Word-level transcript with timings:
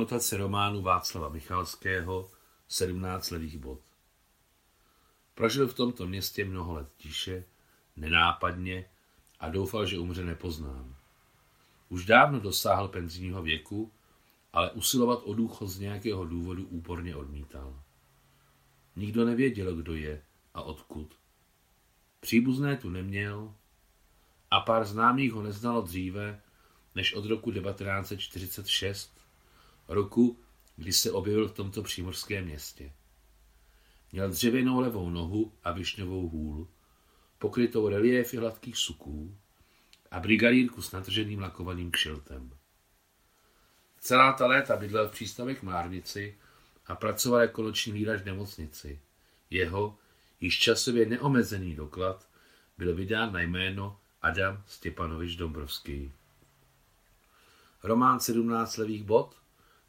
Anotace 0.00 0.36
románu 0.36 0.82
Václava 0.82 1.28
Michalského 1.28 2.30
17 2.68 3.30
levých 3.30 3.58
bod. 3.58 3.80
Prožil 5.34 5.68
v 5.68 5.74
tomto 5.74 6.06
městě 6.06 6.44
mnoho 6.44 6.74
let 6.74 6.88
tiše, 6.96 7.44
nenápadně 7.96 8.84
a 9.40 9.48
doufal, 9.48 9.86
že 9.86 9.98
umře 9.98 10.24
nepoznán. 10.24 10.96
Už 11.88 12.06
dávno 12.06 12.40
dosáhl 12.40 12.88
penzijního 12.88 13.42
věku, 13.42 13.92
ale 14.52 14.70
usilovat 14.70 15.20
o 15.24 15.34
důchod 15.34 15.66
z 15.68 15.78
nějakého 15.78 16.24
důvodu 16.24 16.66
úporně 16.66 17.16
odmítal. 17.16 17.82
Nikdo 18.96 19.24
nevěděl, 19.24 19.76
kdo 19.76 19.94
je 19.94 20.22
a 20.54 20.62
odkud. 20.62 21.16
Příbuzné 22.20 22.76
tu 22.76 22.88
neměl 22.88 23.54
a 24.50 24.60
pár 24.60 24.84
známých 24.84 25.32
ho 25.32 25.42
neznalo 25.42 25.82
dříve, 25.82 26.42
než 26.94 27.14
od 27.14 27.24
roku 27.24 27.52
1946, 27.52 29.19
roku, 29.90 30.38
kdy 30.76 30.92
se 30.92 31.12
objevil 31.12 31.48
v 31.48 31.54
tomto 31.54 31.82
přímořském 31.82 32.44
městě. 32.44 32.92
Měl 34.12 34.30
dřevěnou 34.30 34.80
levou 34.80 35.10
nohu 35.10 35.52
a 35.64 35.72
višňovou 35.72 36.28
hůl, 36.28 36.68
pokrytou 37.38 37.88
reliéfy 37.88 38.36
hladkých 38.36 38.76
suků 38.76 39.36
a 40.10 40.20
brigadírku 40.20 40.82
s 40.82 40.92
natrženým 40.92 41.40
lakovaným 41.40 41.90
kšiltem. 41.90 42.50
Celá 44.00 44.32
ta 44.32 44.46
léta 44.46 44.76
bydlel 44.76 45.08
v 45.08 45.12
přístavek 45.12 45.62
Márnici 45.62 46.38
a 46.86 46.94
pracoval 46.94 47.40
jako 47.40 47.62
noční 47.62 47.92
lírač 47.92 48.20
v 48.20 48.24
nemocnici. 48.24 49.00
Jeho, 49.50 49.98
již 50.40 50.58
časově 50.58 51.06
neomezený 51.06 51.74
doklad, 51.74 52.28
byl 52.78 52.94
vydán 52.94 53.32
na 53.32 53.40
jméno 53.40 53.98
Adam 54.22 54.62
Stěpanovič 54.66 55.36
Dombrovský. 55.36 56.12
Román 57.82 58.20
17 58.20 58.76
levých 58.76 59.04
bod, 59.04 59.36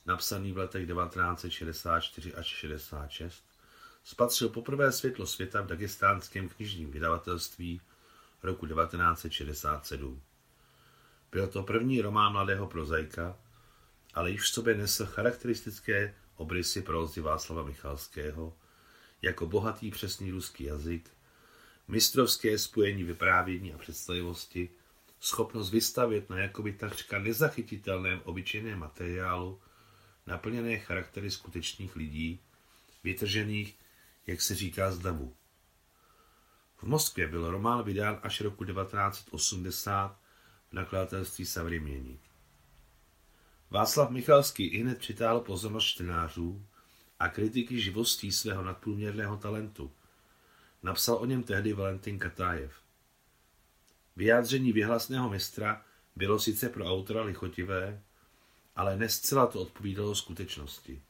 napsaný 0.05 0.51
v 0.51 0.57
letech 0.57 0.87
1964 0.87 2.33
až 2.33 2.47
66, 2.47 3.43
spatřil 4.03 4.49
poprvé 4.49 4.91
světlo 4.91 5.27
světa 5.27 5.61
v 5.61 5.67
dagestánském 5.67 6.49
knižním 6.49 6.91
vydavatelství 6.91 7.81
roku 8.43 8.67
1967. 8.67 10.21
Byl 11.31 11.47
to 11.47 11.63
první 11.63 12.01
román 12.01 12.31
mladého 12.31 12.67
prozaika, 12.67 13.37
ale 14.13 14.31
již 14.31 14.41
v 14.41 14.47
sobě 14.47 14.75
nesl 14.75 15.05
charakteristické 15.05 16.15
obrysy 16.35 16.81
prózy 16.81 17.21
Václava 17.21 17.63
Michalského, 17.63 18.53
jako 19.21 19.45
bohatý 19.45 19.91
přesný 19.91 20.31
ruský 20.31 20.63
jazyk, 20.63 21.09
mistrovské 21.87 22.57
spojení 22.57 23.03
vyprávění 23.03 23.73
a 23.73 23.77
představivosti, 23.77 24.69
schopnost 25.19 25.71
vystavět 25.71 26.29
na 26.29 26.39
jakoby 26.39 26.73
takřka 26.73 27.19
nezachytitelném 27.19 28.21
obyčejném 28.23 28.79
materiálu 28.79 29.59
naplněné 30.27 30.77
charaktery 30.77 31.31
skutečných 31.31 31.95
lidí, 31.95 32.39
vytržených, 33.03 33.75
jak 34.27 34.41
se 34.41 34.55
říká, 34.55 34.91
z 34.91 34.99
davu. 34.99 35.35
V 36.77 36.83
Moskvě 36.83 37.27
byl 37.27 37.51
román 37.51 37.83
vydán 37.83 38.19
až 38.23 38.41
roku 38.41 38.65
1980 38.65 40.19
v 40.69 40.73
nakladatelství 40.73 41.45
Savrimění. 41.45 42.19
Václav 43.69 44.09
Michalský 44.09 44.67
i 44.67 44.81
hned 44.81 44.97
přitáhl 44.97 45.39
pozornost 45.39 45.85
čtenářů 45.85 46.65
a 47.19 47.29
kritiky 47.29 47.81
živostí 47.81 48.31
svého 48.31 48.63
nadprůměrného 48.63 49.37
talentu. 49.37 49.91
Napsal 50.83 51.15
o 51.15 51.25
něm 51.25 51.43
tehdy 51.43 51.73
Valentin 51.73 52.19
Katájev. 52.19 52.73
Vyjádření 54.15 54.73
věhlasného 54.73 55.29
mistra 55.29 55.85
bylo 56.15 56.39
sice 56.39 56.69
pro 56.69 56.85
autora 56.85 57.23
lichotivé, 57.23 58.03
ale 58.81 58.97
nescela 58.97 59.47
to 59.47 59.61
odpovídalo 59.61 60.15
skutečnosti. 60.15 61.01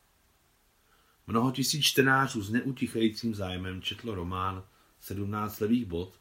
Mnoho 1.27 1.51
tisíc 1.51 1.85
čtenářů 1.85 2.41
s 2.41 2.49
neutichajícím 2.49 3.35
zájmem 3.35 3.81
četlo 3.81 4.15
román 4.15 4.63
17 4.99 5.59
levých 5.59 5.85
bod, 5.85 6.19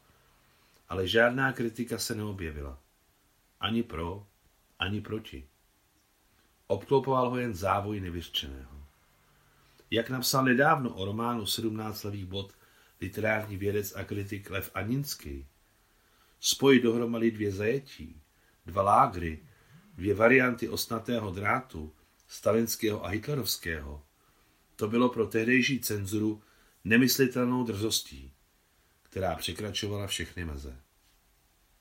ale 0.89 1.07
žádná 1.07 1.53
kritika 1.53 1.97
se 1.97 2.15
neobjevila. 2.15 2.79
Ani 3.59 3.83
pro, 3.83 4.27
ani 4.79 5.01
proti. 5.01 5.47
Obklopoval 6.67 7.29
ho 7.29 7.37
jen 7.37 7.53
závoj 7.53 7.99
nevyřčeného. 7.99 8.85
Jak 9.91 10.09
napsal 10.09 10.45
nedávno 10.45 10.93
o 10.93 11.05
románu 11.05 11.45
17 11.45 12.03
levých 12.03 12.25
bod 12.25 12.53
literární 13.01 13.57
vědec 13.57 13.95
a 13.95 14.03
kritik 14.03 14.49
Lev 14.49 14.71
Aninský, 14.73 15.47
spojit 16.39 16.83
dohromady 16.83 17.31
dvě 17.31 17.51
zajetí, 17.51 18.21
dva 18.65 18.81
lágry, 18.81 19.50
dvě 20.01 20.13
varianty 20.13 20.69
osnatého 20.69 21.31
drátu, 21.31 21.93
stalinského 22.27 23.05
a 23.05 23.07
hitlerovského, 23.07 24.03
to 24.75 24.87
bylo 24.87 25.09
pro 25.09 25.27
tehdejší 25.27 25.79
cenzuru 25.79 26.41
nemyslitelnou 26.83 27.63
drzostí, 27.63 28.33
která 29.03 29.35
překračovala 29.35 30.07
všechny 30.07 30.45
meze. 30.45 30.75